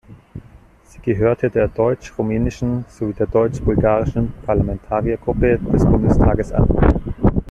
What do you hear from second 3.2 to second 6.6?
deutsch-bulgarischen Parlamentariergruppe des Bundestages